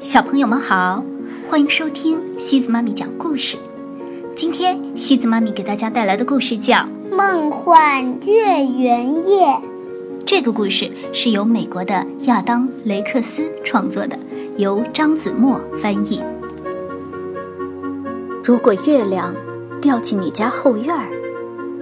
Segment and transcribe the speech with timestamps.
[0.00, 1.02] 小朋友们好，
[1.48, 3.56] 欢迎收听西子妈咪讲故事。
[4.34, 6.76] 今天西子妈咪给大家带来的故事叫
[7.10, 9.46] 《梦幻月圆夜》。
[10.26, 14.18] 这个故事是由美国的亚当·雷克斯创作的，
[14.56, 16.22] 由张子墨翻译。
[18.42, 19.34] 如果月亮
[19.80, 21.08] 掉进你家后院儿，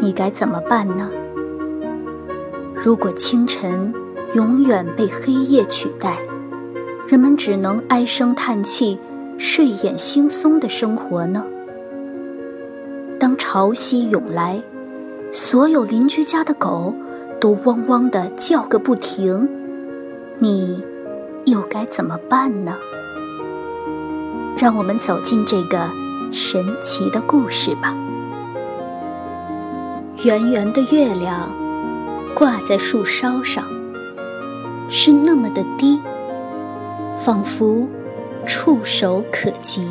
[0.00, 1.10] 你该怎么办呢？
[2.74, 3.92] 如果清晨
[4.34, 6.16] 永远被黑夜取代，
[7.08, 8.98] 人们只能唉声叹气、
[9.38, 11.42] 睡眼惺忪的生活呢？
[13.18, 14.60] 当潮汐涌来，
[15.32, 16.94] 所有邻居家的狗
[17.40, 19.48] 都汪汪地叫个不停，
[20.36, 20.84] 你
[21.46, 22.76] 又该怎么办呢？
[24.58, 25.88] 让我们走进这个
[26.30, 27.96] 神奇的故事吧。
[30.24, 31.48] 圆圆的月亮
[32.34, 33.64] 挂在树梢上，
[34.90, 35.98] 是那么的低。
[37.18, 37.86] 仿佛
[38.46, 39.86] 触手可及，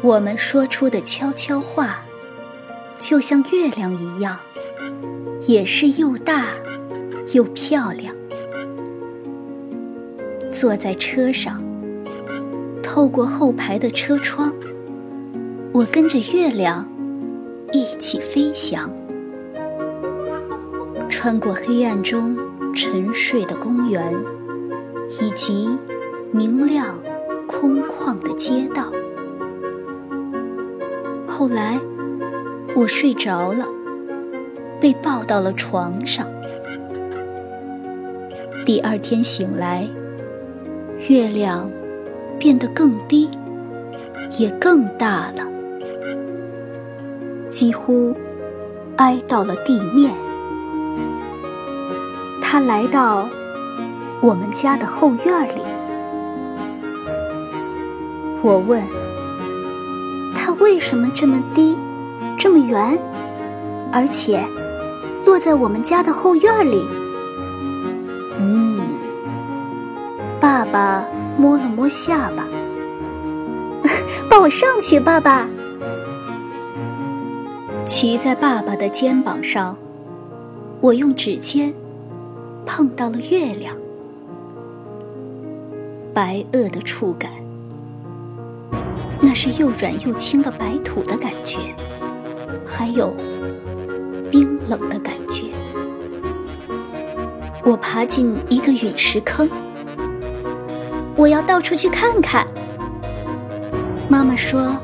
[0.00, 2.02] 我们说出的悄悄话，
[2.98, 4.38] 就像月亮一样，
[5.46, 6.46] 也是又大
[7.32, 8.14] 又漂亮。
[10.50, 11.62] 坐在车上，
[12.82, 14.52] 透过后排的车窗，
[15.72, 16.88] 我跟着月亮
[17.72, 18.90] 一起飞翔，
[21.08, 22.36] 穿过黑暗中
[22.74, 24.12] 沉睡的公园。
[25.08, 25.68] 以及
[26.30, 26.98] 明亮、
[27.46, 28.92] 空旷的街道。
[31.26, 31.78] 后来，
[32.76, 33.66] 我睡着了，
[34.80, 36.26] 被抱到了床上。
[38.66, 39.88] 第二天醒来，
[41.08, 41.70] 月亮
[42.38, 43.30] 变得更低，
[44.36, 45.42] 也更大了，
[47.48, 48.14] 几乎
[48.96, 50.12] 挨到了地面。
[52.42, 53.28] 它来到。
[54.20, 55.62] 我们家的后院里，
[58.42, 58.82] 我问
[60.34, 61.76] 他为什么这么低，
[62.36, 62.98] 这么圆，
[63.92, 64.44] 而且
[65.24, 66.84] 落在我们家的后院里。
[68.40, 68.80] 嗯，
[70.40, 71.04] 爸爸
[71.36, 72.44] 摸了摸下巴，
[74.28, 75.48] 抱我上去，爸爸。
[77.86, 79.76] 骑在爸爸的肩膀上，
[80.80, 81.72] 我用指尖
[82.66, 83.74] 碰到了月亮。
[86.18, 87.30] 白垩的触感，
[89.20, 91.58] 那是又软又轻的白土的感觉，
[92.66, 93.14] 还有
[94.28, 95.44] 冰冷的感觉。
[97.64, 99.48] 我爬进一个陨石坑，
[101.14, 102.44] 我要到处去看看。
[104.08, 104.76] 妈妈说：“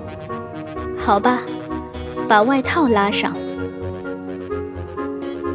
[0.96, 1.40] 好吧，
[2.28, 3.36] 把外套拉上。”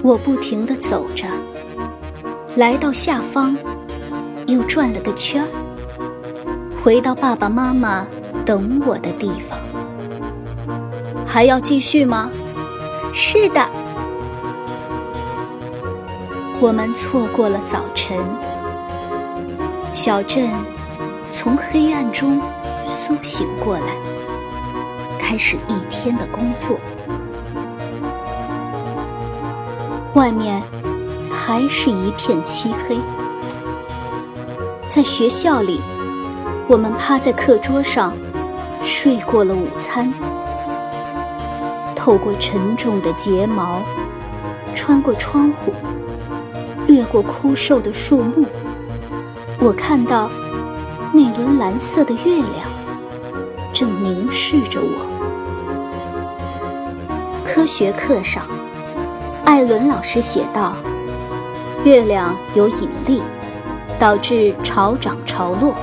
[0.04, 1.26] 我不停地走着，
[2.58, 3.56] 来到下方，
[4.46, 5.48] 又转了个圈儿。
[6.82, 8.08] 回到爸爸妈妈
[8.46, 9.60] 等我的地方，
[11.26, 12.32] 还要继续吗？
[13.14, 13.68] 是的。
[16.62, 18.18] 我们错过了早晨，
[19.94, 20.50] 小镇
[21.32, 22.42] 从黑暗中
[22.88, 23.94] 苏醒过来，
[25.20, 26.80] 开始一天的工作。
[30.14, 30.64] 外面
[31.30, 32.98] 还是一片漆黑，
[34.88, 35.82] 在学校里。
[36.70, 38.14] 我们趴在课桌上，
[38.84, 40.14] 睡过了午餐。
[41.96, 43.82] 透过沉重的睫毛，
[44.76, 45.74] 穿过窗户，
[46.86, 48.46] 掠过枯瘦的树木，
[49.58, 50.30] 我看到
[51.12, 52.70] 那轮蓝色的月亮
[53.74, 55.08] 正凝视着我。
[57.44, 58.46] 科学课上，
[59.44, 60.76] 艾伦老师写道
[61.84, 63.24] ：“月亮有引力，
[63.98, 65.74] 导致潮涨潮落。”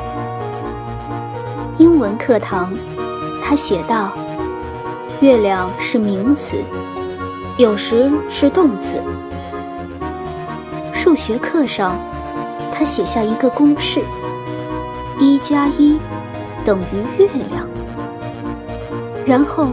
[1.78, 2.72] 英文课堂，
[3.42, 4.10] 他写道
[5.20, 6.56] ：“月亮是名词，
[7.58, 8.98] 有时是动词。”
[10.94, 11.98] 数学课上，
[12.72, 14.00] 他写下一个公式：
[15.20, 15.98] 一加一
[16.64, 17.68] 等于月亮。
[19.26, 19.68] 然后，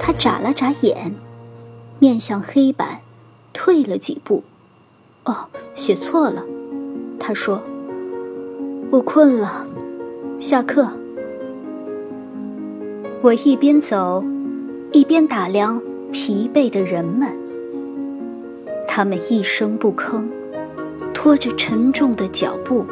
[0.00, 1.14] 他眨了眨眼，
[2.00, 2.98] 面向黑板，
[3.52, 4.42] 退了几步。
[5.24, 6.42] 哦，写错了。
[7.20, 7.62] 他说
[8.90, 9.64] ：“我困了，
[10.40, 10.88] 下课。”
[13.24, 14.24] 我一边走，
[14.90, 15.80] 一边打量
[16.10, 17.28] 疲惫的人们。
[18.88, 20.24] 他们一声不吭，
[21.14, 22.84] 拖着沉重的脚步，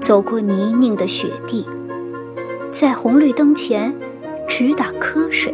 [0.00, 1.66] 走过泥泞的雪地，
[2.70, 3.92] 在红绿灯前
[4.46, 5.52] 直打瞌睡。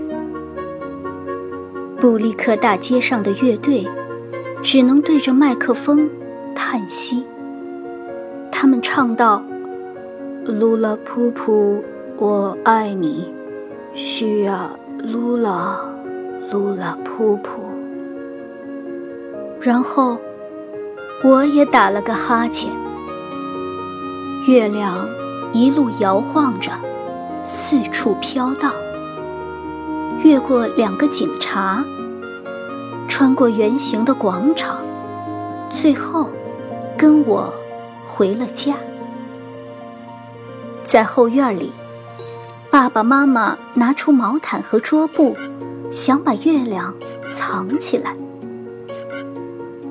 [1.99, 3.89] 布利克大街上的乐队
[4.63, 6.11] 只能对着麦克风
[6.55, 7.25] 叹息。
[8.53, 9.43] 他们唱道
[10.45, 11.83] ：“噜啦噗噗，
[12.19, 13.33] 我爱你，
[13.99, 14.71] 需要
[15.03, 15.77] 撸了，
[16.53, 17.49] 撸了噗噗。”
[19.61, 20.17] 然后
[21.25, 22.71] 我也打了个哈欠。
[24.47, 25.05] 月亮
[25.53, 26.71] 一路摇晃着，
[27.45, 28.73] 四处飘荡，
[30.23, 31.85] 越过两个警察，
[33.09, 34.79] 穿过圆形的广场，
[35.71, 36.29] 最后
[36.97, 37.53] 跟我。
[38.11, 38.75] 回了家，
[40.83, 41.73] 在后院里，
[42.79, 45.37] 爸爸妈妈拿出毛毯和桌布，
[45.91, 46.95] 想把月亮
[47.29, 48.15] 藏起来。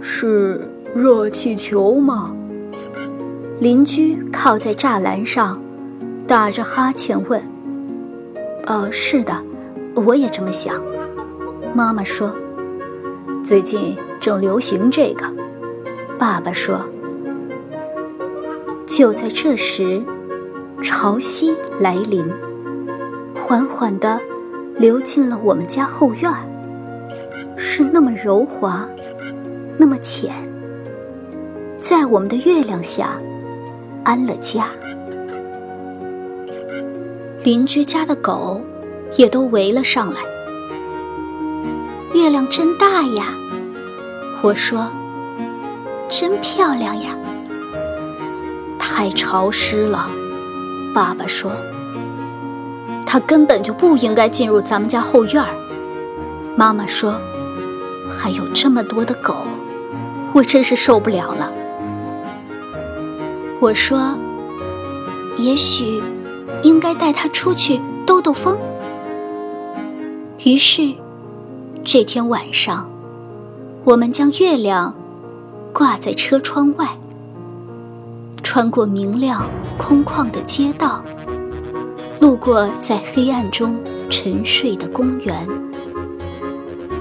[0.02, 0.62] 是
[0.96, 2.34] 热气球吗？
[3.60, 5.62] 邻居靠在栅栏上，
[6.26, 7.44] 打着哈欠问。
[8.66, 9.36] 呃，是的，
[9.94, 10.82] 我也这么想。
[11.74, 12.34] 妈妈说，
[13.44, 15.26] 最近正流行这个。
[16.18, 16.80] 爸爸说。
[18.86, 20.02] 就在这时，
[20.82, 22.26] 潮汐来临，
[23.48, 24.20] 缓缓地
[24.76, 26.30] 流进了我们家后院
[27.56, 28.86] 是那么柔滑，
[29.78, 30.34] 那么浅，
[31.80, 33.18] 在我们的月亮下
[34.04, 34.68] 安了家。
[37.42, 38.60] 邻居家的狗
[39.16, 40.20] 也都围了上来。
[42.14, 43.28] 月亮真大呀，
[44.42, 44.90] 我说，
[46.10, 47.16] 真漂亮呀。
[48.78, 50.10] 太潮湿了，
[50.94, 51.50] 爸爸说。
[53.10, 55.50] 他根本就不应该进入咱们家后院儿。
[56.58, 57.16] 妈妈说，
[58.10, 59.38] 还有这么多的狗，
[60.34, 61.50] 我真是受不了了。
[63.62, 64.14] 我说，
[65.38, 66.04] 也许
[66.64, 68.58] 应该带他出去兜兜风。
[70.44, 70.94] 于是，
[71.86, 72.90] 这天晚上，
[73.86, 74.94] 我们将月亮
[75.72, 76.90] 挂在车窗外。
[78.44, 79.44] 穿过明亮
[79.78, 81.04] 空旷的街道，
[82.28, 85.48] 路过在黑暗中沉睡的公园，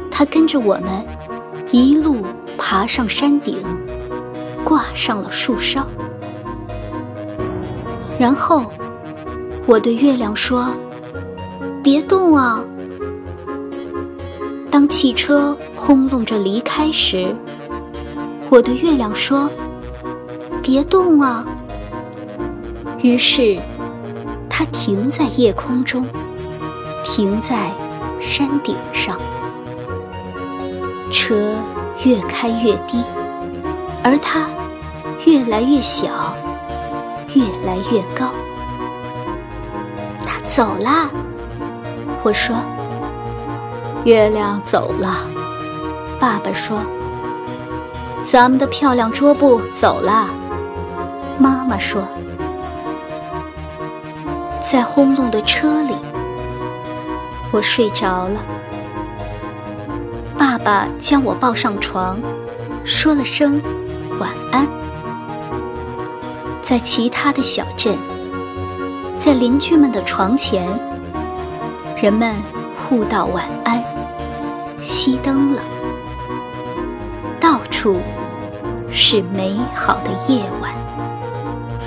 [0.08, 1.04] 他跟着我们
[1.72, 2.18] 一路
[2.56, 3.56] 爬上山顶，
[4.62, 5.84] 挂上了树梢，
[8.20, 8.66] 然后
[9.66, 10.68] 我对月亮说
[11.82, 12.62] ：“别动啊！”
[14.70, 17.34] 当汽车轰隆着离开时，
[18.48, 19.50] 我对月亮说。
[20.62, 21.44] 别动啊！
[23.00, 23.56] 于是，
[24.58, 26.06] 它停在夜空中，
[27.04, 27.70] 停在
[28.22, 29.20] 山顶上。
[31.12, 31.52] 车
[32.04, 33.04] 越开越低，
[34.02, 34.48] 而它
[35.26, 36.06] 越来越小，
[37.34, 38.30] 越来越高。
[40.24, 41.10] 它走啦！
[42.22, 42.56] 我说
[44.04, 45.18] ：“月亮走了。”
[46.18, 46.80] 爸爸说
[48.24, 50.30] ：“咱们的漂亮桌布走了。”
[51.38, 52.00] 妈妈说
[54.68, 55.94] ：“在轰隆的车里，
[57.52, 58.40] 我睡着了。
[60.36, 62.18] 爸爸将我抱上床，
[62.84, 63.62] 说了声
[64.18, 64.66] 晚安。
[66.62, 67.96] 在其他的小镇，
[69.16, 70.66] 在邻居们的床前，
[72.02, 72.34] 人们
[72.88, 73.80] 互道晚安。
[74.82, 75.62] 熄灯了，
[77.38, 78.00] 到处
[78.90, 80.74] 是美好的夜晚。”